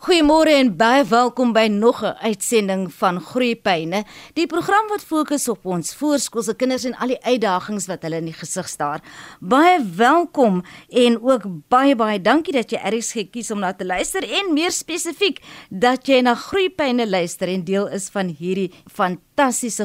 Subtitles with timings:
[0.00, 4.04] Goeiemôre en baie welkom by nog 'n uitsending van Groeipyne.
[4.32, 8.24] Die program wat fokus op ons voorskoolse kinders en al die uitdagings wat hulle in
[8.24, 9.02] die gesig staar.
[9.40, 14.22] Baie welkom en ook baie baie dankie dat jy eers gekies om na te luister
[14.22, 19.29] en meer spesifiek dat jy na Groeipyne luister en deel is van hierdie fantastiese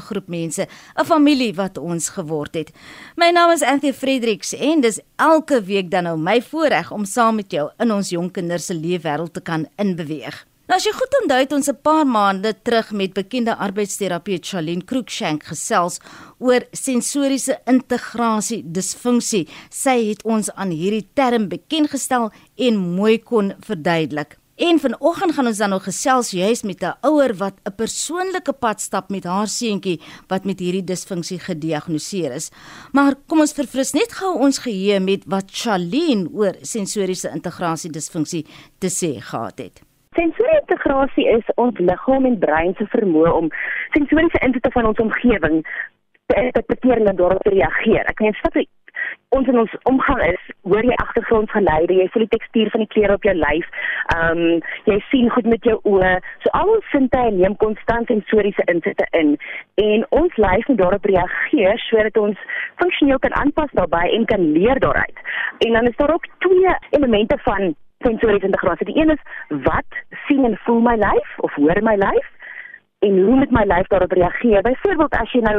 [0.02, 0.68] groep mense,
[0.98, 2.72] 'n familie wat ons geword het.
[3.16, 7.36] My naam is Anthony Fredericks en dis elke week dan nou my voorreg om saam
[7.36, 10.44] met jou in ons jong kinders se leefwêreld te kan inbeweeg beweeg.
[10.66, 14.84] Nou as jy goed onthou het ons 'n paar maande terug met bekende arbeidsterapeut Charlene
[14.84, 16.00] Cruikshank gesels
[16.40, 19.48] oor sensoriese integrasie disfunksie.
[19.70, 24.38] Sy het ons aan hierdie term bekend gestel en mooi kon verduidelik.
[24.56, 28.82] En vanoggend gaan ons dan nog gesels juis met 'n ouer wat 'n persoonlike pad
[28.82, 32.52] stap met haar seentjie wat met hierdie disfunksie gediagnoseer is.
[32.92, 38.46] Maar kom ons verfris net gou ons geheue met wat Charlene oor sensoriese integrasie disfunksie
[38.78, 39.82] te sê gehad het.
[40.14, 43.50] Sensoriese integrasie is ons liggaam en brein se vermoë om
[43.92, 45.66] sensoriese insigte van ons omgewing
[46.26, 48.06] te interpreteer en daarop te reageer.
[48.08, 48.68] Ek kan net sê
[49.30, 53.18] ons in ons omgang is, hoor jy agtergrondgeluide, jy voel die tekstuur van die klere
[53.18, 53.70] op jou lyf.
[54.16, 54.60] Ehm um,
[54.90, 56.14] jy sien goed met jou oë.
[56.44, 59.36] So al ons sinte neem konstant sensoriese insigte in
[59.82, 62.46] en ons lyf moet daarop reageer sodat ons
[62.82, 65.26] funksioneel kan aanpas daarbey en kan leer daaruit.
[65.68, 67.76] En dan is daar ook twee elemente van
[68.06, 68.86] sensoriese integrasie.
[68.86, 69.24] Die een is
[69.66, 72.35] wat sien en voel my lyf of hoor my lyf
[73.06, 74.62] en hoe moet my lyf daarop reageer?
[74.66, 75.58] Byvoorbeeld as jy nou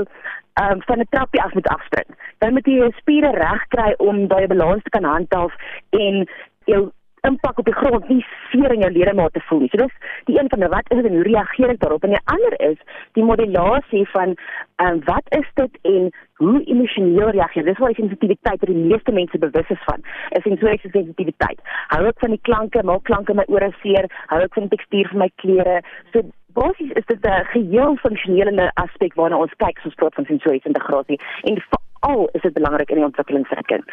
[0.62, 4.26] um, van 'n trappie af moet afspring, dan moet jy jou spiere reg kry om
[4.28, 5.54] daai balans te kan handhaaf
[5.90, 6.28] en
[6.64, 6.82] jou
[7.26, 9.70] impak op die grond nie seer in jou ledemate voel nie.
[9.72, 9.96] So dis
[10.28, 12.06] die een van die wat is dit en hoe reageer ek daarop?
[12.06, 12.78] En die ander is
[13.18, 14.36] die modulasie van
[14.84, 16.08] um, wat is dit en
[16.42, 17.64] hoe emosioneel reageer.
[17.64, 20.04] Dis waar die sensitiwiteit vir die meeste mense bewus is van.
[20.38, 21.62] Is sensoriese sensitiwiteit.
[21.94, 25.14] Hou ek van die klanke, maak klanke my ore seer, hou ek van die tekstuur
[25.14, 25.80] van my klere.
[26.12, 26.26] So
[26.58, 30.68] basies is dit 'n geheel funksionele aspek waarna ons kyk as ons praat van sensoriese
[30.72, 33.88] integrasie en veral is dit belangrik in die ontwikkeling van 'n kind.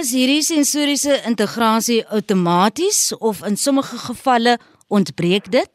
[0.00, 4.58] Is hierdie sensoriese integrasie outomaties of in sommige gevalle
[4.88, 5.70] ontbreek dit?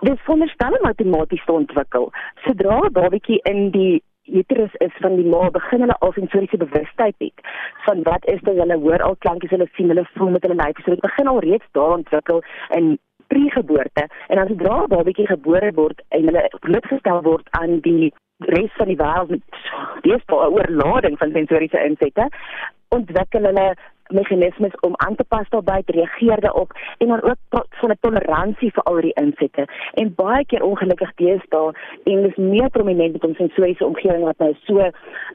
[0.00, 2.12] Dit veronderstel om outomaties te ontwikkel.
[2.44, 7.14] Sodra 'n babatjie in die uterus is van die ma begin hulle al sensoriese bewustheid
[7.18, 7.40] het
[7.86, 10.80] van wat is dit hulle hoor al klankies hulle sien hulle voel met hulle lyf
[10.80, 12.40] so dit begin al reeds daar ontwikkel
[12.78, 18.12] in pregeboorte en as 'n dra babatjie gebore word en hulle blootgestel word aan die
[18.38, 19.42] res van die wêreld met
[20.02, 22.28] deesdae 'n oorlading van sensoriese insette
[22.88, 23.74] ontwikkel hulle
[24.12, 28.72] meganismes om aan te pas daarbey te reageer daarop en dan ook van 'n toleransie
[28.72, 31.72] vir al die insette en baie keer ongelukkig deesdae
[32.04, 34.90] en dis meer prominent met ons sensoriese omgewing wat nou so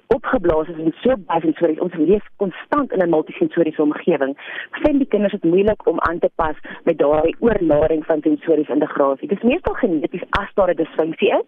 [0.08, 4.38] opgeblaas is en so baie sensories ons leef konstant in 'n multisensoriese omgewing
[4.72, 9.28] vind die kinders dit moeilik om aan te pas met daai oorlading van sensoriese integrasie
[9.28, 11.47] dis meestal geneties as daar 'n disfunksie is.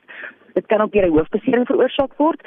[0.54, 2.42] Dit kan ook deur 'n hoofbesering veroorsaak word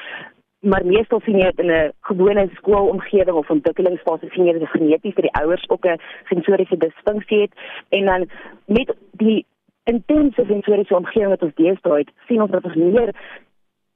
[0.65, 5.13] maar meestal sien jy dit in 'n gewone skoolomgewing of ontwikkelingsfase sien jy dit geneties
[5.17, 7.53] vir die ouers ook 'n sensoriese disfunksie het
[7.89, 8.29] en dan
[8.65, 9.45] met die
[9.83, 13.13] intense sensoriese omgewing wat ons deesdae het, sien ons dat ons meer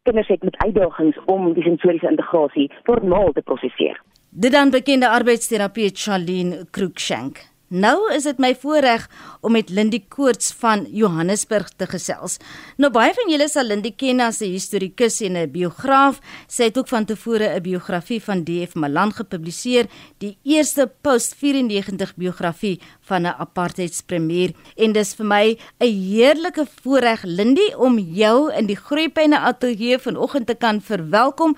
[0.04, 4.02] kinders het met uitdagings om die sensoriese integrasie normaal te prosesseer.
[4.30, 7.38] Dit dan bekende arbeidsterapeut Charlene Cruikshank.
[7.70, 9.04] Nou is dit my voorreg
[9.46, 12.40] om met Lindie Koorts van Johannesburg te gesels.
[12.82, 16.20] Nou baie van julle sal Lindie ken as 'n historikus en 'n biograaf.
[16.48, 19.86] Sy het ook van tevore 'n biografie van DF Malan gepubliseer,
[20.18, 24.52] die eerste post-94 biografie van 'n apartheidspremier.
[24.76, 30.48] En dis vir my 'n heerlike voorreg Lindie om jou in die Groepyne ateljee vanoggend
[30.48, 31.56] te kan verwelkom.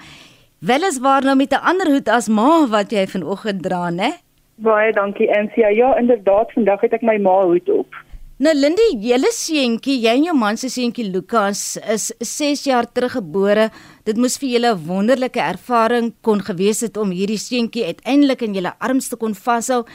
[0.60, 4.31] Weliswaar nou met 'n ander hoed as ma wat jy vanoggend dra, né?
[4.56, 5.70] Baie dankie Ansia.
[5.70, 7.88] Ja, inderdaad, vandag het ek my ma hoed op.
[8.42, 13.68] Nou Lindy, julle seentjie, jy en jou man se seentjie Lukas is 6 jaar teruggebore.
[14.04, 18.56] Dit moes vir julle 'n wonderlike ervaring kon gewees het om hierdie seentjie uiteindelik in
[18.56, 19.86] julle arms te kon vashou.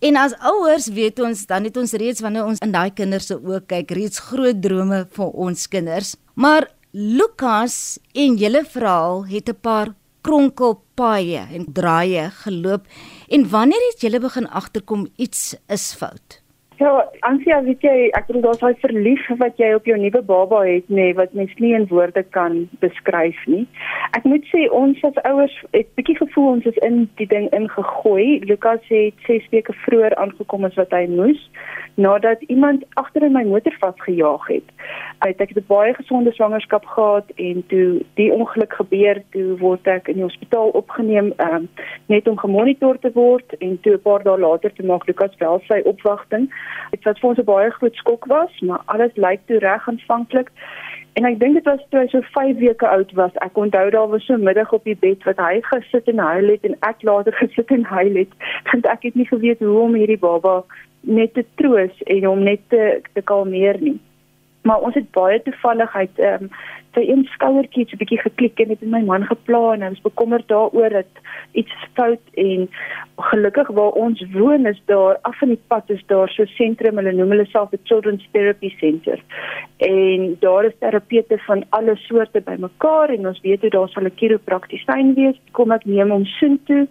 [0.00, 3.36] En as ouers weet ons dan het ons reeds wanneer ons in daai kinders se
[3.38, 6.16] oë kyk, reeds groot drome vir ons kinders.
[6.34, 12.86] Maar Lukas en julle verhaal het 'n paar kronkelpaaie en draaie geloop
[13.32, 16.41] en wanneer het julle begin agterkom iets is fout?
[16.82, 20.64] Ja, Ansia, weet jy, ek bedoel daar's daai verlief wat jy op jou nuwe baba
[20.66, 23.62] het, nê, nee, wat mens nie in woorde kan beskryf nie.
[24.18, 28.40] Ek moet sê ons as ouers het bietjie gevoel ons is in die ding ingegooi.
[28.50, 31.46] Lukas het 6 weke vroeër aangekom as wat hy moes
[31.94, 34.64] nadat iemand agter in my motor vasgejaag het.
[35.18, 39.86] Uit ek het 'n baie gesonde swangerskap gehad en toe die ongeluk gebeur, toe word
[39.86, 41.68] ek in die hospitaal opgeneem um,
[42.06, 45.60] net om gemonitor te word en toe 'n paar dae later te maak Lukas wel
[45.68, 46.50] sy opwagting.
[46.90, 50.50] Dit was vir ons 'n baie groot skok was, maar alles lyk toe reg aanvanklik.
[51.12, 53.34] En ek dink dit was toe hy so 5 weke oud was.
[53.34, 56.64] Ek onthou daar was so middag op die bed wat hy gesit en huil het
[56.64, 58.32] en ek later gesit en huil het.
[58.72, 60.62] Want ek het nie geweet hoe om hierdie baba
[61.00, 64.00] net te troos en hom net te, te kalmeer nie
[64.62, 66.54] maar ons het baie toevalligheid ehm um,
[66.92, 69.88] sy een skouertjie so 'n bietjie geklik en het met my man geplan en hy
[69.88, 71.12] was bekommerd daaroor dat
[71.52, 72.68] iets fout en
[73.16, 77.12] gelukkig waar ons woon is daar af van die pad is daar so sentrum hulle
[77.12, 79.18] noem hulle self 'n children's therapy center.
[79.76, 84.16] En daar is terapeute van alle soorte bymekaar en ons weet hoe daar sal 'n
[84.16, 85.36] chiropraktisyn wees.
[85.52, 86.86] Kom ek neem hom soontoe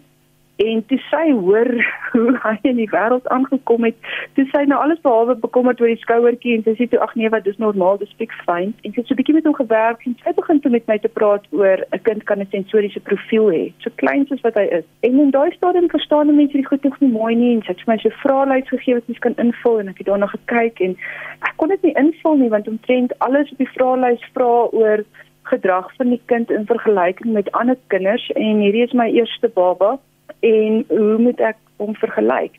[0.55, 1.69] en toe sy hoor
[2.11, 3.95] hoe hy in die wêreld aangekom het,
[4.35, 7.29] toe sy nou alles behalwe bekommerd oor die skouertjie en sy sê toe ag nee,
[7.29, 8.73] wat dis normaal, dis fik fyn.
[8.83, 10.97] En sy het so 'n bietjie met hom gewerk en sy begin toe met my
[10.97, 14.67] te praat oor 'n kind kan 'n sensoriese profiel hê, so klein soos wat hy
[14.79, 14.85] is.
[15.01, 17.81] En in daai stadium verstaan mense die goed nog nie mooi nie en sy het
[17.85, 20.95] vir my so vraelys gegee wat mens kan invul en ek het daarna gekyk en
[21.47, 25.03] ek kon dit nie invul nie want omtrent alles op die vraelys vra oor
[25.43, 29.97] gedrag van die kind in vergelyking met ander kinders en hierdie is my eerste baba
[30.39, 32.55] en hoe moet ek hom vergelyk?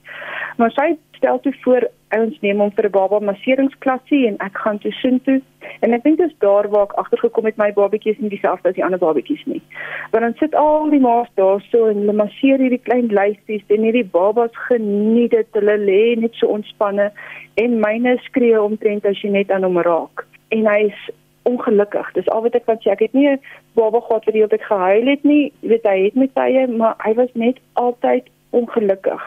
[0.57, 0.93] Maar sy
[1.23, 5.21] stel toe voor ons neem hom vir 'n baba masseringsklasie en ek gaan toe sien
[5.27, 5.41] toe
[5.81, 8.75] en ek dink dit is daar waar ek agtergekom het my babatjies nie dieselfde as
[8.75, 9.63] die ander babatjies nie.
[10.11, 14.05] Want dan sit al die ma's daarso en hulle masseer hierdie klein lyfies en hierdie
[14.05, 15.49] babas geniet dit.
[15.53, 17.13] Hulle lê net so ontspanne
[17.55, 20.27] en myne skree omtrent as jy net aan hom raak.
[20.51, 21.11] En hy's
[21.43, 22.13] ongelukkig.
[22.13, 22.93] Dis al wat ek kan sê.
[22.93, 23.41] Ek het nie 'n
[23.75, 25.53] baba gehad wat die hele tyd gehuil het nie.
[25.61, 29.23] Jy weet hy het met tye, maar hy was net altyd ongelukkig.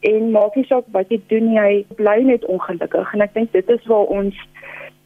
[0.00, 3.14] En maak nie saak wat jy doen nie, hy bly net ongelukkig.
[3.14, 4.34] En ek dink dit is waar ons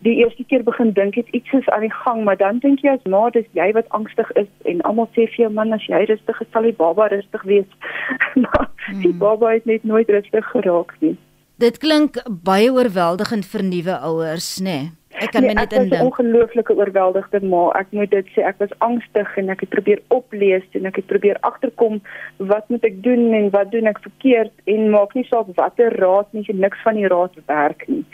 [0.07, 2.95] die eerste keer begin dink het iets is aan die gang, maar dan dink jy
[2.95, 6.05] as ma dis jy wat angstig is en almal sê vir jou man as jy
[6.11, 7.71] rustig is, sal die baba rustig wees.
[8.45, 9.03] maar hmm.
[9.03, 11.17] die baba het net nooit rustig geraak nie.
[11.59, 14.79] Dit klink baie oorweldigend vir nuwe ouers, né?
[14.79, 14.95] Nee?
[15.19, 15.93] Ek kan nee, my net indink.
[15.93, 17.63] Ek was 'n ongelooflike oorweldigde ma.
[17.79, 21.07] Ek moet dit sê, ek was angstig en ek het probeer oplees en ek het
[21.07, 22.01] probeer agterkom
[22.37, 26.27] wat moet ek doen en wat doen ek verkeerd en maak nie saak watter raad
[26.33, 28.05] nie, niks van die raad werk nie.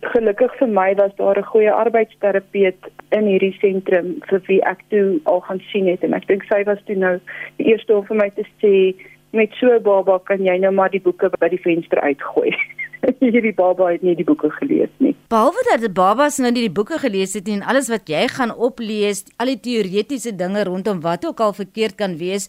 [0.00, 5.20] Gelukkig vir my was daar 'n goeie arbeidsterapeut in hierdie sentrum vir wie ek toe
[5.24, 7.20] al gaan sien het en ek dink sy was toe nou
[7.56, 8.94] die eerste om vir my te sê
[9.32, 12.52] met so 'n baba kan jy nou maar die boeke by die venster uitgooi.
[13.20, 15.14] hierdie baba het nie die boeke gelees nie.
[15.32, 18.26] Behalwe dat die babas nou nie die boeke gelees het nie en alles wat jy
[18.28, 22.48] gaan oplees, al die teoretiese dinge rondom wat ook al verkeerd kan wees,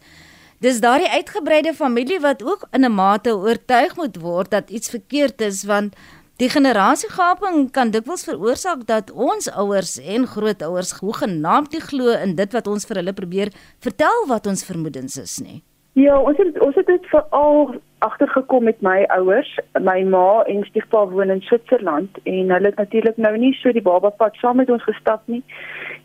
[0.61, 5.41] dis daardie uitgebreide familie wat ook in 'n mate oortuig moet word dat iets verkeerd
[5.41, 5.95] is want
[6.41, 12.53] die generasiegaping kan dikwels veroorsaak dat ons ouers en grootouers hoegenaamd nie glo in dit
[12.53, 13.49] wat ons vir hulle probeer
[13.79, 15.61] vertel wat ons vermoedens is nie.
[15.93, 19.51] Ja, ons het ons het dit veral agtergekom met my ouers.
[19.79, 23.85] My ma en stiefpa woon in Switserland en hulle het natuurlik nou nie so die
[23.85, 25.43] baba pad saam met ons gestap nie.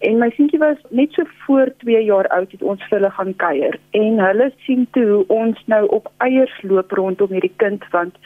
[0.05, 3.33] En my seentjie was net so voor 2 jaar oud het ons vir hulle gaan
[3.37, 8.19] kuier en hulle sien toe ons nou op eiers loop rondom hierdie kind want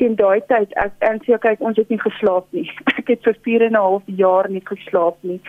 [0.00, 2.64] teen daai tyd ek en sê kyk ons het nie geslaap nie.
[3.00, 5.40] Ek het vir 4 en 'n half jaar nie geslaap nie.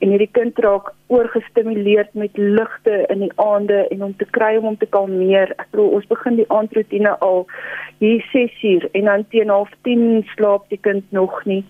[0.00, 4.64] En hierdie kind raak oorgestimuleerd met ligte in die aande en om te kry om
[4.64, 5.54] hom te kalmeer.
[5.58, 7.46] Ek glo ons begin die aandroetine al
[8.00, 11.64] hier 6 uur en dan teen half 10 slaap die kind nog nie.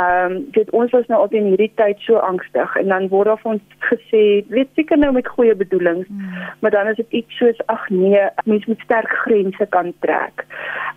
[0.00, 3.30] Ehm um, dit ons was nou al in hierdie tyd so angstig en dan word
[3.30, 6.44] daar vir ons gesê, weet seker nou met goeie bedoelings, hmm.
[6.60, 10.44] maar dan is dit iets soos ag nee, mens moet sterk grense kan trek.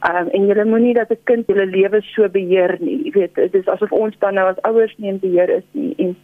[0.10, 3.00] Ehm um, en jy moenie dat 'n kind hulle lewe so beheer nie.
[3.06, 5.96] Jy weet, dit is asof ons dan nou as ouers nie in beheer is nie
[5.98, 6.16] en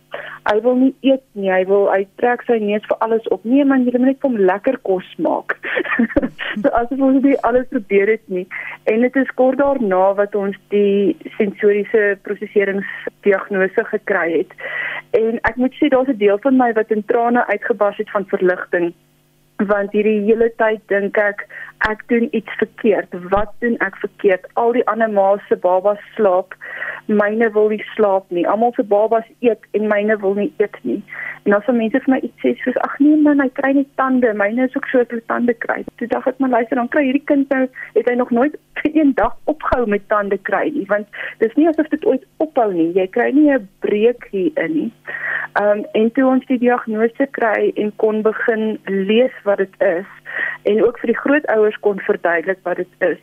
[0.50, 3.43] hy wil nie eet nie, hy wil hy trek sy neus vir alles op.
[3.43, 5.55] Nee man, jy moet net vir hom lekker kos maak.
[6.62, 8.47] so asof ons dit alles probeer het nie.
[8.83, 14.55] En dit is kort daarna wat ons die sensoriese prosesseringsdiagnose gekry het.
[15.11, 18.25] En ek moet sê daar's 'n deel van my wat in trane uitgebars het van
[18.27, 18.93] verligting
[19.68, 21.48] want hierdie hele tyd dink ek
[21.88, 23.13] ek doen iets verkeerd.
[23.32, 24.48] Wat doen ek verkeerd?
[24.60, 26.56] Al die ander ma's se babas slaap,
[27.08, 28.44] myne wil nie slaap nie.
[28.48, 31.00] Almal se babas eet en myne wil nie eet nie.
[31.48, 34.34] En as mense vir my iets sê soos ag nee man, hy kry nie tande,
[34.38, 35.80] myne is ook so dat hy tande kry.
[35.98, 37.63] Toe dink ek maar luister, dan kry hierdie kind nou
[37.96, 38.60] het hy nog nooit
[39.00, 41.08] een dag opgehou met tande kry nie, want
[41.44, 42.92] dis nie asof dit ooit ophou nie.
[42.98, 44.92] Jy kry nie 'n breek hier in nie.
[45.60, 50.08] Ehm um, en toe ons die diagnose kry en kon begin lees wat dit is
[50.70, 53.20] en ook vir die grootouers kon verduidelik wat dit is.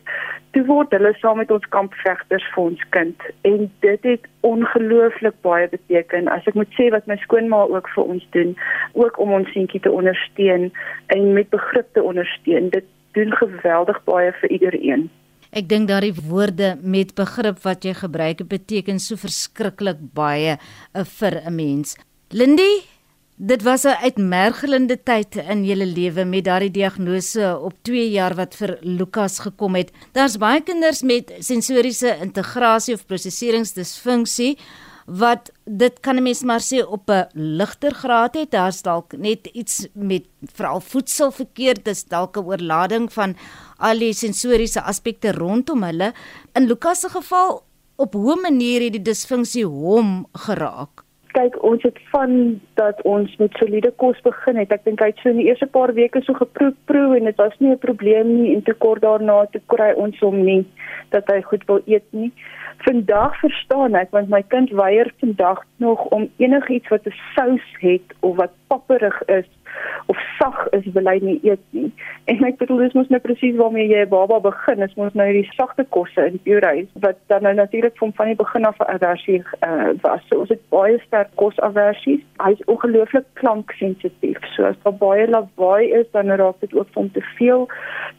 [0.55, 5.69] Toe word hulle saam met ons kampvegters vir ons kind en dit het ongelooflik baie
[5.71, 6.31] beteken.
[6.33, 8.55] As ek moet sê wat my skoonma ook vir ons doen,
[8.97, 10.71] ook om ons seentjie te ondersteun
[11.15, 12.71] en met begrip te ondersteun.
[12.73, 15.07] Dit doen geweldig baie vir iedereen.
[15.55, 21.41] Ek dink daardie woorde met begrip wat jy gebruik beteken so verskriklik baie uh, vir
[21.45, 21.95] 'n mens.
[22.35, 22.83] Lindy,
[23.37, 28.55] dit was 'n uitmergelende tyd in julle lewe met daardie diagnose op 2 jaar wat
[28.55, 29.91] vir Lukas gekom het.
[30.11, 34.57] Daar's baie kinders met sensoriese integrasie of prosesseringsdisfunksie
[35.05, 38.51] wat dit kan 'n mens maar sê op 'n ligter graad het.
[38.51, 43.35] Daar's dalk net iets met veral voedsel verkeerd, dis dalk 'n oorlading van
[43.77, 46.13] al die sensoriese aspekte rondom hulle.
[46.53, 47.63] In Lukas se geval
[47.95, 51.06] op hoe manier het die disfunksie hom geraak?
[51.35, 54.71] Kyk, ons het van dat ons met soliede kos begin het.
[54.71, 57.41] Ek dink hy het so in die eerste paar weke so geproe proe en dit
[57.41, 60.65] was nie 'n probleem nie en te kort daarna te kry ons hom nie
[61.09, 62.31] dat hy goed wil eet nie.
[62.77, 68.15] Vandag verstaan ek want my kind weier vandag nog om enigiets wat 'n sous het
[68.19, 69.47] of wat papperig is
[70.07, 71.89] of sag is hy nie eet nie.
[72.31, 75.27] En ek bedoel dis mos nou presies waarmee jy 'n baba begin, is mos nou
[75.31, 78.91] die sagte kosse in purees wat dan nou natuurlik van van die begin af 'n
[78.95, 80.21] aversie uh, was.
[80.29, 82.23] So ons het baie sterk kosaversies.
[82.43, 84.39] Hy is ongelooflik klanksensitief.
[84.55, 87.67] So as daar baie lawaai is, dan raak dit ook van te veel.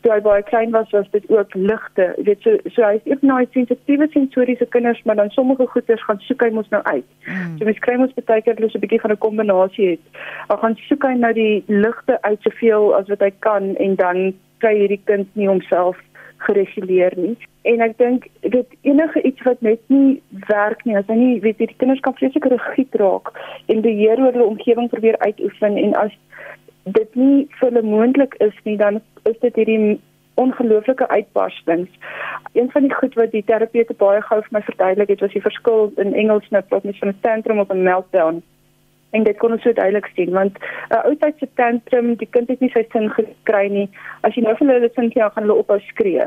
[0.00, 2.14] Toe hy baie klein was, was dit ook ligte.
[2.16, 6.20] Jy weet so so hy is nou sensitiewe sensoriese kinders, maar dan sommige goeters gaan
[6.20, 7.08] soek hy mos nou uit.
[7.24, 7.58] Hmm.
[7.58, 10.04] So mens kry mos baie keer hulle so 'n bietjie van 'n kombinasie het.
[10.48, 14.22] Hy gaan soek hy nou die ligte uit soveel as wat hy kan en dan
[14.62, 15.98] kry hierdie kind nie homself
[16.46, 17.36] gereguleer nie.
[17.68, 21.58] En ek dink dit enige iets wat net nie werk nie, as hy nie weet
[21.60, 23.32] die kinders kan vreeslik rigied raak
[23.66, 26.14] en beheer oor hulle omgewing probeer uitoefen en as
[26.98, 29.98] dit nie vir hulle moontlik is nie, dan is dit hierdie
[30.38, 31.90] ongelooflike uitbarstings.
[32.54, 35.42] Een van die goed wat die terapeute baie gou vir my verduidelik het, was die
[35.42, 38.42] verskil in Engels nou praat mens van 'n tantrum of 'n meltdown
[39.10, 42.48] en dit kon ons so duidelik sien want 'n uh, oudtyd se tantrum die kind
[42.48, 43.88] het nie sy sin gekry nie.
[44.22, 46.26] As jy nou vir hulle sin gee gaan hulle ophou skree.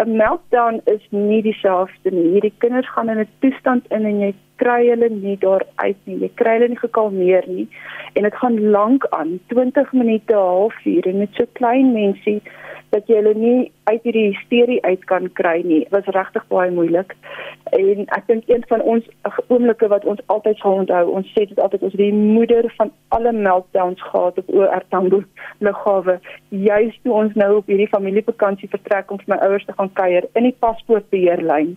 [0.00, 2.28] 'n meltdown is nie dieselfde nie.
[2.34, 6.18] Hierdie kinders gaan in 'n toestand in en jy kry hulle nie daar uit nie.
[6.24, 7.68] Jy kry hulle nie gekalmeer nie.
[8.14, 9.40] En dit gaan lank aan.
[9.48, 12.42] 20 minute halfuur en met so klein mensie
[12.92, 15.80] dat jy hulle nie uit hierdie hysterie uit kan kry nie.
[15.84, 17.14] Dit was regtig baie moeilik.
[17.72, 19.06] En ek dink een van ons
[19.48, 23.32] oomblikke wat ons altyd sal onthou, ons sê dit altyd ons die moeder van alle
[23.32, 25.22] meltdowns gehad op OR Tambo
[25.64, 26.18] lughawe.
[26.48, 30.28] Juist toe ons nou op hierdie familievakansie vertrek om vir my ouers te gaan kuier
[30.36, 31.76] in die paspoortbeheerlyn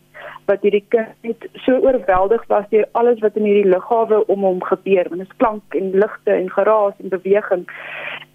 [0.50, 4.60] wat hierdie kind net so oorweldig was deur alles wat in hierdie lughawe om hom
[4.64, 7.66] gebeur, want dit is klank en ligte en geraas en beweging.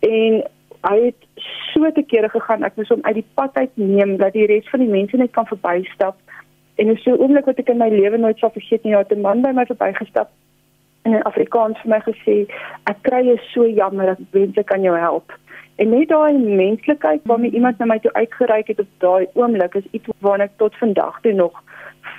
[0.06, 0.40] En
[0.88, 4.32] hy het so te kere gegaan ek moes hom uit die pad uit neem dat
[4.32, 6.16] die res van die mense net kan verbystap.
[6.76, 9.42] En so oomblik wat ek in my lewe nooit sal vergeet nie het 'n man
[9.42, 10.30] by my verbygestap
[11.02, 12.36] en in Afrikaans vir my gesê
[12.90, 15.32] ek kry jou so jammer dat mense kan jou help.
[15.80, 19.88] En net daai menslikheid waarmee iemand na my toe uitgereik het op daai oomblik is
[19.96, 21.56] iets waarna ek tot vandag toe nog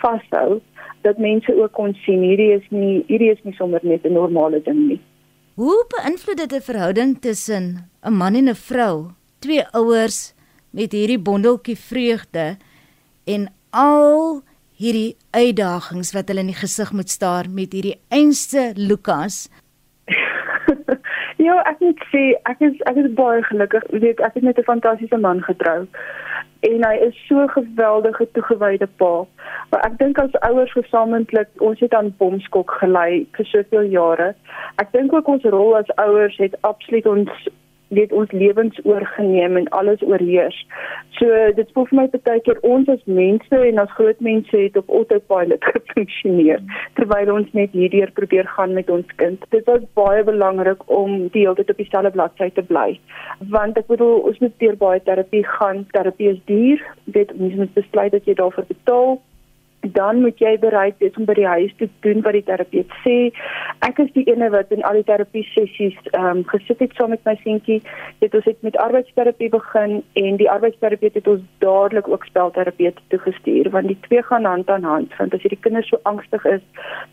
[0.02, 0.60] vashou
[1.06, 4.62] dat mense ook kon sien hierdie is nie hierdie is nie sommer net 'n normale
[4.62, 5.00] ding nie
[5.60, 10.34] Hoe beïnvloed dit 'n verhouding tussen 'n man en 'n vrou, twee ouers
[10.70, 12.58] met hierdie bondeltjie vreugde
[13.24, 19.50] en al hierdie uitdagings wat hulle in die gesig moet staar met hierdie einste Lukas?
[21.42, 23.84] Ja, ek moet sê ek is ek is baie gelukkig.
[23.90, 25.88] Ek weet ek het met 'n fantastiese man getrou
[26.62, 29.26] en hy is so geweldige toegewyde pa.
[29.72, 34.32] Maar ek dink as ouers gesamentlik, ons het aan bomskok gelei vir soveel jare.
[34.84, 37.50] Ek dink ook ons rol as ouers het absoluut ons
[37.96, 40.58] weet ons lewens oorgeneem en alles oorheers.
[41.20, 44.78] So dit voel vir my baie keer ons as mense en as groot mense het
[44.80, 46.64] op autopilot gefunksioneer
[47.00, 49.44] terwyl ons net hierdeur probeer gaan met ons kind.
[49.56, 52.88] Dit was baie belangrik om die hele tyd op dieselfde bladsy te bly.
[53.56, 55.86] Want ek bedoel ons moet deur baie terapie gaan.
[55.96, 56.86] Terapie is duur.
[57.18, 59.20] Dit mens moet besluit dat jy daarvoor betaal
[59.82, 63.16] dan moet jy bereid wees om by die huis te doen wat die terapeut sê.
[63.86, 67.10] Ek is die ene wat in al die terapie sessies ehm um, gesit het saam
[67.16, 67.80] met my seentjie.
[68.22, 73.72] Dit ons het met arbeidsterapie begin en die arbeidsterapeut het ons dadelik ook spelterapeut toegestuur
[73.74, 75.18] want die twee gaan hand aan hand.
[75.18, 76.62] Want as hierdie kinders so angstig is,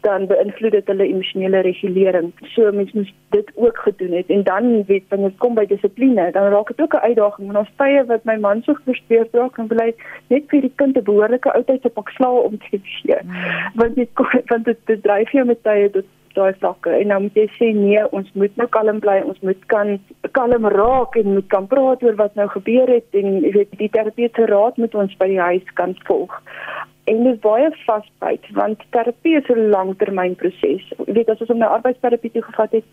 [0.04, 2.32] dan beïnvloed dit hulle emosionele regulering.
[2.54, 6.30] So mens moet dit ook gedoen het en dan weet wanneer dit kom by dissipline,
[6.36, 7.48] dan raak dit ook 'n uitdaging.
[7.48, 9.94] En ons tye wat my man so gefrustreerd raak en bly
[10.28, 13.18] net vir die kind 'n behoorlike oudheid se pak slaag om te gee.
[13.74, 17.46] Want dit want dit, dryf jou met tye tot daai vlakke en nou moet jy
[17.56, 19.96] sê nee, ons moet nou kalm bly, ons moet kan
[20.36, 23.90] kalm raak en moet kan praat oor wat nou gebeur het en jy weet die
[23.94, 26.36] terapeute raad moet ons by die huis kan volg.
[27.08, 30.84] En dit baie vasbyt want terapie is 'n langtermynproses.
[31.06, 32.84] Jy weet as ons om 'n arbeidsterapie toe gevat het,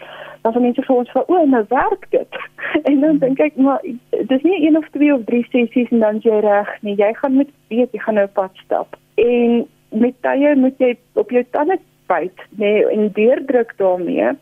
[0.42, 2.34] dan van mense vir ons van o, nou werk dit.
[2.90, 6.20] En dan dink ek maar dis nie een of twee of drie sessies en dan
[6.20, 6.96] jy reg nie.
[6.96, 8.96] Jy gaan moet weet jy gaan nou pad stap.
[9.22, 14.36] En met tye moet jy op jou tande byt, nee, en deurdruk daarmee.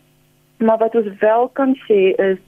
[0.56, 2.38] Maar wat ons wel kan sê is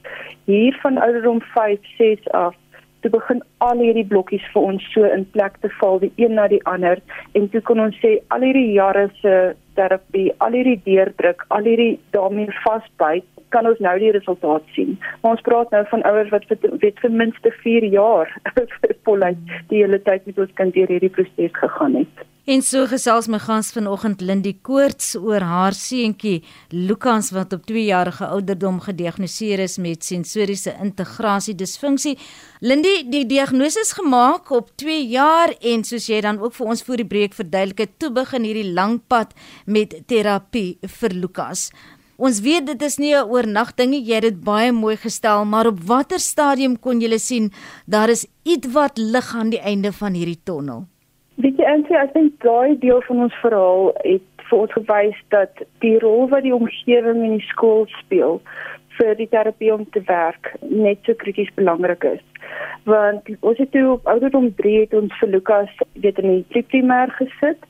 [0.45, 2.55] hier van ouderdom 5, 6 af
[2.99, 6.47] toe begin al hierdie blokkies vir ons so in plek te val die een na
[6.51, 7.01] die ander
[7.37, 9.33] en toe kon ons sê al hierdie jare se
[9.79, 14.95] terapie, al hierdie deurdruk, al hierdie daarmee vasbyt kan ons nou die resultaat sien.
[15.21, 18.33] Maar ons praat nou van ouers wat vir weet vir minste 4 jaar
[19.07, 22.27] voluit die hele tyd met ons kind deur hierdie proses gegaan het.
[22.47, 27.81] En so gesels my gans vanoggend Lindie Koorts oor haar seentjie Lukas wat op 2
[27.89, 32.15] jarige ouderdom gediagnoseer is met sensoriese integrasie disfunksie.
[32.63, 36.85] Lindie, die diagnose is gemaak op 2 jaar en soos jy dan ook vir ons
[36.87, 39.35] voor die breek verduidelik het, toe begin hierdie lang pad
[39.67, 41.69] met terapie vir Lukas.
[42.17, 45.45] Ons weet dit is nie 'n oornag ding nie, jy het dit baie mooi gestel,
[45.45, 47.51] maar op watter stadium kon jy sien
[47.85, 50.87] daar is ietwat lig aan die einde van hierdie tonnel?
[51.35, 55.61] Weet jy eintlik, ek dink daai deel van ons verhaal het vir ons gewys dat
[55.83, 58.41] die rol wat die omgewing in die skool speel
[58.97, 62.23] vir die terapie om te werk net so krities belangrik is.
[62.89, 67.13] Want ons het toe op ouderdom 3 het ons vir Lukas weet in die primêr
[67.19, 67.69] gesit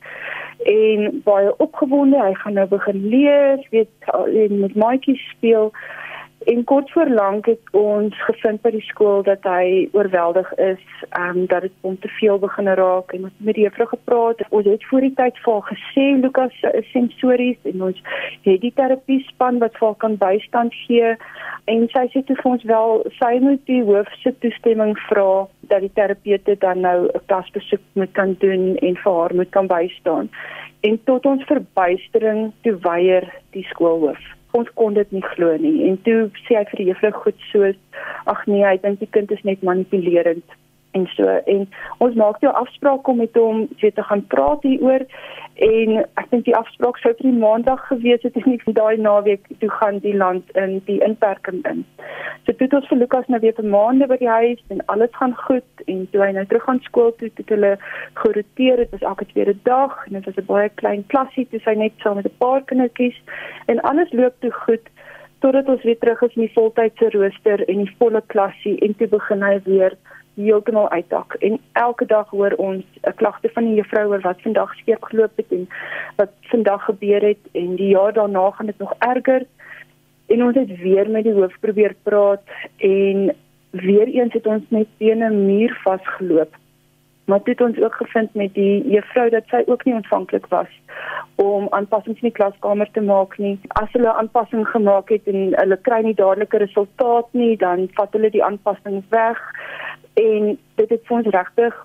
[0.65, 5.71] en baie opgewonde, hy gaan nou begin lees, weet met maatjies speel
[6.48, 11.42] En kort voor lank het ons gevind by die skool dat hy oorweldig is, ehm
[11.42, 14.44] um, dat dit hom te veel begin raak en ons het met die juffrou gepraat.
[14.50, 18.00] Ons het voor die tyd vir gesê Lukas is sensories en ons
[18.48, 21.12] het die terapie span wat vir kan bystand gee
[21.75, 25.27] en sy sê toe vir ons wel sy moet die hoof se toestemming vra
[25.74, 29.68] dat die terapeute dan nou 'n klasbesoek moet kan doen en vir haar moet kan
[29.68, 30.32] bystaan.
[30.80, 35.75] En tot ons verbuistering toe weier die skoolhoof ons kon dit nie glo nie.
[35.89, 37.77] En toe sê hy vir die juffrou goed soos
[38.31, 40.57] ag nee hy dink die kind is net manipulerend
[40.98, 41.34] en so.
[41.54, 41.66] En
[42.06, 45.06] ons maak toe 'n afspraak om met hom weet te gaan praat hieroor.
[45.58, 45.89] En
[46.22, 49.70] ek dink die afspraak sou vir die maandag gewees het en nie daai naweek toe
[49.70, 51.86] gaan die land in die inperking in.
[52.46, 55.16] So toe het ons vir Lukas nou weer vir maande by die huis en alles
[55.20, 55.72] gaan goed.
[55.88, 57.77] En toe hy nou terug gaan skool toe het hulle
[58.14, 58.77] geroteer.
[58.77, 61.94] Dit was elke tweede dag en dit was 'n baie klein klasie toe sy net
[61.98, 63.18] saam met 'n paar kindertjies.
[63.66, 64.86] En alles loop toe goed
[65.40, 69.07] totdat ons weer terug is in die voltydse rooster en die volle klasie en toe
[69.07, 69.98] begin hy weer
[70.43, 71.33] heeltemal uitdak.
[71.33, 75.35] En elke dag hoor ons 'n klagte van die juffrou oor wat vandag skeef geloop
[75.35, 75.69] het en
[76.15, 79.45] wat vandag gebeur het en die jaar daarna gaan dit nog erger.
[80.27, 82.43] En ons het weer met die hoof probeer praat
[82.77, 83.35] en
[83.69, 86.55] weer eens het ons net teen 'n muur vasgeloop.
[87.25, 90.67] Maar dit het ons ook gevind met die juffrou dat sy ook nie ontvanklik was
[91.35, 93.59] om aanpassings in die klaskamer te maak nie.
[93.67, 98.29] As hulle aanpassing gemaak het en hulle kry nie dadelike resultaat nie, dan vat hulle
[98.29, 99.41] die aanpassing weg
[100.18, 101.75] en dit het vir ons regtig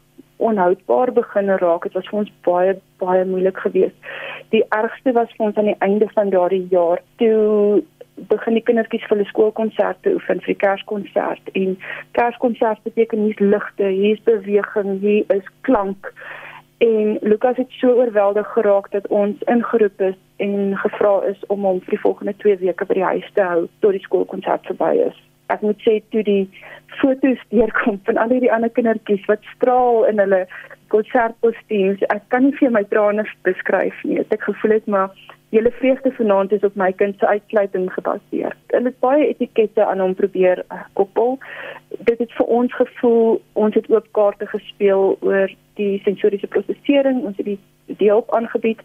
[0.42, 1.83] onhoudbaar begin raak.
[1.83, 4.12] Dit was vir ons baie baie moeilik geweest.
[4.55, 7.83] Die ergste was vir ons aan die einde van daardie jaar toe
[8.31, 11.77] begin die kindertjies vir hulle skoolkonserte oefen vir kerskonsert en
[12.18, 16.12] kerskonsert beteken hier's ligte, hier's beweging, hier is klank.
[16.85, 21.83] En Lukas het so oorweldig geraak dat ons ingeroep is en gevra is om hom
[21.87, 25.21] vir die volgende 2 weke by die huis te hou tot die skoolkonsert verby is
[25.54, 26.44] ek moet sê toe die
[27.00, 30.44] foto's deurkom van al die ander kindertjies wat straal in hulle
[30.94, 34.20] konsertkostuums ek kan nie vir my trane beskryf nie.
[34.20, 35.14] Ek gevoel het maar
[35.52, 38.56] julle vreugde vanaand is op my kind se uitsluiting gebaseer.
[38.72, 41.38] Hulle het baie etikette aan hom probeer uh, koppel.
[42.08, 47.36] Dit het vir ons gevoel ons het oop kaarte gespeel oor die sensoriese prosesering ons
[47.36, 47.60] het die
[48.00, 48.80] deel aangebied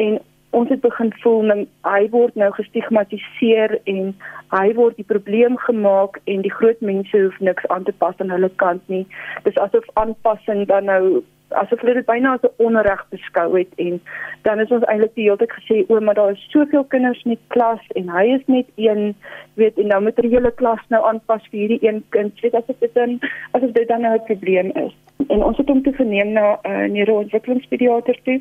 [0.00, 0.20] en
[0.52, 4.12] ons het begin voel nou hy word nou gestigmatiseer en
[4.52, 8.32] hy word die probleem gemaak en die groot mense hoef niks aan te pas aan
[8.34, 9.06] hulle kant nie.
[9.46, 11.22] Dis asof aanpassing dan nou
[11.60, 14.00] asof hulle dit byna as 'n onreg beskou het en
[14.42, 17.34] dan is ons eintlik die hele tyd gesê o, maar daar is soveel kinders in
[17.36, 19.14] die klas en hy is net een,
[19.54, 22.40] weet en nou moet die hele klas nou aanpas vir hierdie een kind.
[22.40, 23.20] Weet as dit dan
[23.52, 24.94] asof dit dan nou 'n probleem is.
[25.28, 28.40] En ons het hom te verneem na 'n uh, neuroontwikkelingspediater toe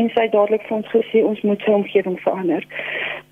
[0.00, 2.64] en sy dadelik vir ons gesê ons moet sy omgewing verander.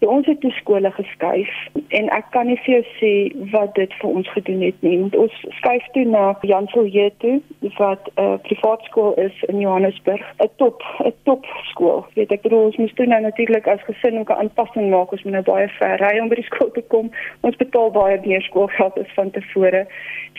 [0.00, 1.50] So ons het toe skole geskuif
[1.96, 3.12] en ek kan nie vir jou sê
[3.52, 4.96] wat dit vir ons gedoen het nie.
[5.00, 7.36] Want ons skuif toe na Janselje toe
[7.78, 12.06] wat 'n uh, privaat skool is in Johannesburg, 'n top 'n top skool.
[12.14, 15.12] Weet ek bedoel ons moes toe nou natuurlik as gesin ook 'n aanpassing maak.
[15.12, 17.10] Ons moet nou baie ver ry om by die skool te kom.
[17.40, 19.86] Ons betaal baie meer skoolgeld as van tevore.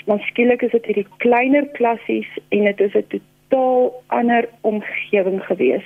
[0.05, 5.83] Maar skielik is dit hierdie kleiner klassies en dit is 'n totaal ander omgewing gewees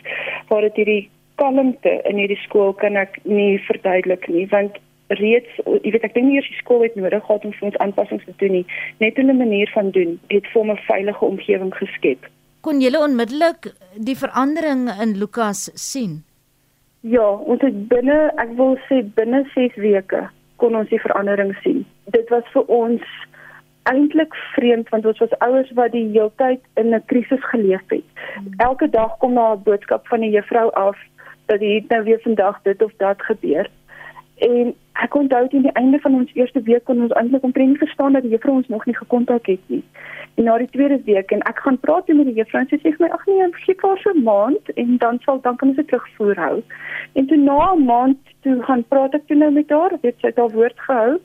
[0.50, 4.78] waar dit hierdie kalmte in hierdie skool kan ek nie verduidelik nie want
[5.20, 7.82] reeds jy weet ek dink nie eers die skool het nodig gehad om vir ons
[7.84, 8.66] aanpassings te doen nie.
[9.00, 12.26] Net 'n manier van doen het vir 'n veilige omgewing geskep.
[12.62, 16.24] Kon julle onmiddellik die verandering in Lukas sien?
[17.02, 21.86] Ja ons het binne ek wil sê binne 6 weke kon ons die verandering sien.
[22.06, 23.02] Dit was vir ons
[23.92, 28.08] eintlik vreemd want ons was ouers wat die heeltyd in 'n krisis geleef het.
[28.58, 30.98] Elke dag kom daar 'n boodskap van 'n juffrou af
[31.46, 33.70] dat dit nou weer vandag dit of dat gebeur.
[34.36, 37.78] En ek onthou teen die einde van ons eerste week kon ons eintlik omtrent nie
[37.78, 39.84] verstaan dat die juffrou ons nog nie gekontak het nie.
[40.36, 42.92] En na die tweede week en ek gaan praat met die juffrou en sy sê
[42.96, 45.78] vir my ag nee, gee vir so 'n maand en dan sal dan kan ons
[45.78, 46.64] dit terugvoer hou.
[47.14, 50.28] En toe na 'n maand toe gaan praat ek toe nou met haar, weet sy
[50.28, 51.20] het haar woord gehou.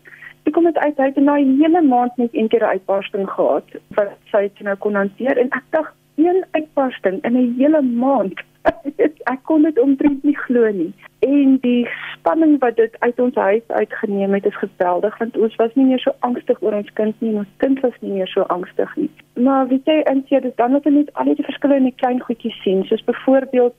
[0.44, 3.31] Ek kom dit uit hy het na 'n hele maand net een keer 'n uitbarsting
[3.31, 7.83] gehad wat sy toe nou kon hanteer en ek dink een uitbarsting in 'n hele
[7.83, 8.40] maand
[9.33, 10.92] ek kon dit omtrent nie glo nie.
[11.24, 15.74] En die spanning wat dit uit ons huis uitgeneem het is geweldig want ons was
[15.74, 17.35] nie meer so angstig oor ons kind nie.
[17.42, 19.11] Ons kind was nie meer so angstig nie.
[19.40, 23.05] Maar weet jy, en jy het dan net al die verskillende klein goedjies sien, soos
[23.09, 23.74] byvoorbeeld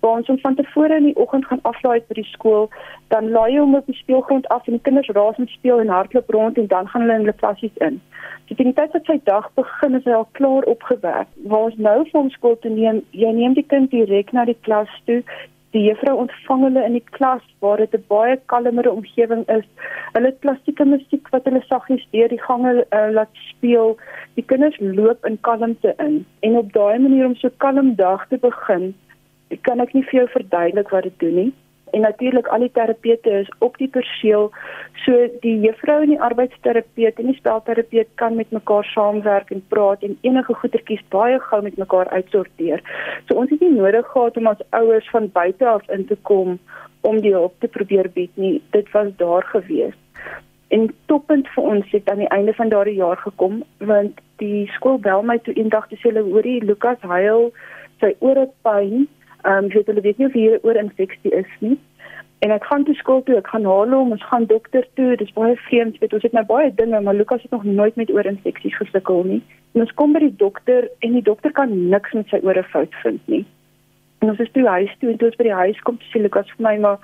[0.00, 2.68] waar ons hom van tevore in die oggend gaan aflaai by die skool,
[3.08, 5.88] dan laai hy hom op die speelgrond af en die kinders raas met speel en
[5.88, 8.00] hardloop rond en dan gaan hulle in hulle klassies in.
[8.46, 11.28] So teen die tyd wat sy dag begin, is hy al klaar opgewerk.
[11.50, 14.58] Waar ons nou vir hom skool toe neem, jy neem die kind direk na die
[14.68, 15.22] klas toe.
[15.74, 19.66] Die juffrou ontvang hulle in die klas waar dit 'n baie kalmere omgewing is.
[20.14, 23.96] Hulle het klassieke musiek wat hulle saggies deur die gange uh, laat speel.
[24.36, 28.38] Die kinders loop in kalmte in en op daai manier om so kalm dag te
[28.38, 28.94] begin,
[29.54, 31.52] ek kan ek nie vir jou verduidelik wat dit doen nie.
[31.94, 34.50] En natuurlik al die terapeute is op die perseel.
[35.04, 40.02] So die juffrou en die arbeidsterapeut en die spelterapeut kan met mekaar saamwerk en praat
[40.02, 42.82] en enige goetertjies baie gou met mekaar uitsorteer.
[43.28, 46.58] So ons het nie nodig gehad om as ouers van buite af in te kom
[47.00, 48.58] om die hulp te probeer bied nie.
[48.74, 49.94] Dit was daar gewees.
[50.74, 54.98] En toppunt vir ons het aan die einde van daardie jaar gekom want die skool
[54.98, 57.52] bel my toe eendag te sê hulle hoorie Lukas huil
[58.02, 59.06] sy ore pyn
[59.46, 61.78] Ehm um, weet hulle weet nie of hier oor infeksie is nie.
[62.44, 65.16] En ek gaan toe skool toe, ek gaan haal hom, ons gaan dokter toe.
[65.16, 68.10] Dis baie vreemd, weet ons het nou baie dinge, maar Lukas het nog nooit met
[68.12, 69.42] oorinfeksies gesukkel nie.
[69.74, 72.98] En ons kom by die dokter en die dokter kan niks met sy ore fout
[73.04, 73.44] vind nie.
[74.18, 76.50] En ons is toe huis toe en toe ons by die huis kom, sê Lukas
[76.56, 76.98] vir my maar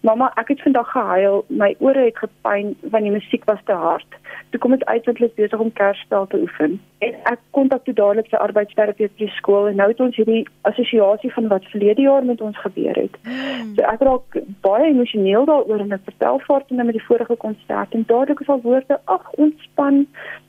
[0.00, 1.44] Mamma, ek het vandag gehuil.
[1.48, 4.18] My ore het gepyn want die musiek was te hard.
[4.50, 6.78] Toe kom dit uit dat hulle besig om kersspel te oefen.
[6.98, 10.44] En ek kontak toe dadelik sy arbeidsterapeut by die skool en nou het ons hierdie
[10.70, 13.18] assosiasie van wat verlede jaar met ons gebeur het.
[13.26, 13.74] Hmm.
[13.74, 18.06] So ek raak baie emosioneel daaroor en ek vertel voortdurend met die vorige konsert en
[18.06, 20.04] dadelik is al woorde, ag, ontspan.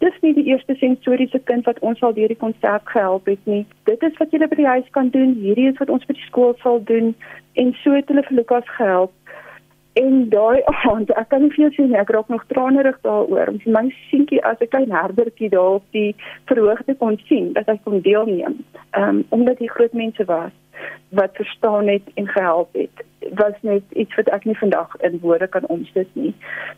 [0.06, 3.66] Dis nie die eerste sensoriese kind wat ons al deur die konsert gehelp het nie.
[3.90, 5.34] Dit is wat jy by die huis kan doen.
[5.42, 7.16] Hierdie is wat ons by die skool sal doen
[7.54, 9.12] en so het hulle vir Lukas gehelp.
[9.94, 13.54] En daai aand, ek kan nie vir jou sê nie, ek raak nog tranerig daaroor.
[13.56, 17.80] Ons my seentjie as 'n klein herdertjie daar op die verhoogde kon sien dat hy
[17.84, 18.60] kon deelneem.
[18.98, 20.54] Um, omdat hy groot mense was
[21.10, 23.06] wat verstaan het en gehelp het.
[23.36, 26.34] Was net iets wat ek nie vandag in woorde kan omsit nie.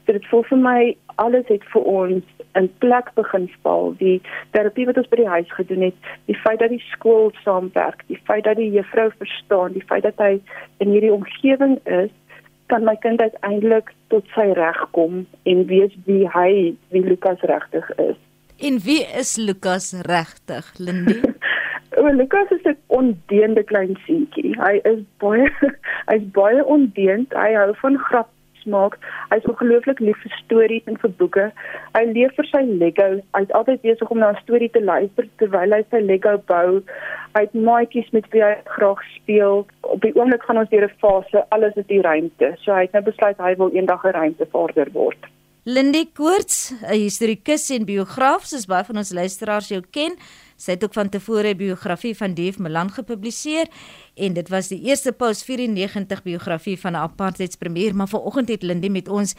[0.09, 0.79] Dit voel vir my
[1.15, 3.93] alles het vir ons in plek begin val.
[3.99, 8.03] Die terapie wat ons by die huis gedoen het, die feit dat die skool saamwerk,
[8.07, 10.33] die feit dat die juffrou verstaan, die feit dat hy
[10.83, 12.11] in hierdie omgewing is
[12.71, 16.51] kan my kind uiteindelik tot sy reg kom en weet wie hy,
[16.95, 18.15] wie Lukas regtig is.
[18.61, 21.19] En wie is Lukas regtig, Lindy?
[22.01, 24.53] O, Lukas is 'n ondeende klein seentjie.
[24.57, 25.47] Hy is baie
[26.11, 27.33] hy's baie ondeend.
[27.33, 28.29] Hy hou van grap
[28.61, 28.97] smaak.
[29.31, 31.47] Hy's ongelooflik lief vir stories en vir boeke.
[31.97, 33.09] Hy leef vir sy Lego.
[33.37, 36.81] Hy's altyd besig om na 'n storie te luister terwyl hy sy Lego bou.
[37.35, 39.65] Hy het maatjies met wie hy graag speel.
[39.81, 42.55] Op die oomblik gaan ons deur 'n fase alles is die ruimte.
[42.63, 45.31] So hy het nou besluit hy wil eendag 'n ruimtevaarder word.
[45.63, 50.17] Lindy Koorts, 'n historikus en biograaf, soos baie van ons luisteraars jou ken,
[50.61, 53.67] Sy het ook van tevore 'n biografie van Dave Milan gepubliseer
[54.15, 58.89] en dit was die eerste Paus 94 biografie van 'n apartheidspremier, maar vanoggend het Lindy
[58.89, 59.33] met ons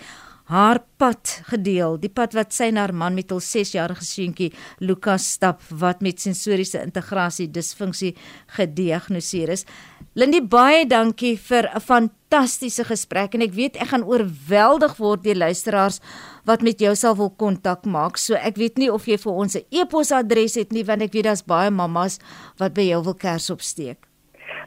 [0.51, 4.51] haar pad gedeel, die pad wat sy na haar man met hul 6-jarige seuntjie
[4.81, 8.15] Lukas stap wat met sensoriese integrasie disfunksie
[8.57, 9.67] gediagnoseer is.
[10.15, 15.37] Lindy baie dankie vir 'n fantastiese gesprek en ek weet ek gaan oorweldig word deur
[15.37, 16.01] luisteraars
[16.45, 18.19] wat met jou sal wil kontak maak.
[18.19, 21.25] So ek weet nie of jy vir ons 'n e-posadres het nie want ek weet
[21.25, 22.19] daar's baie mammas
[22.59, 23.97] wat by jou wil kers opsteek.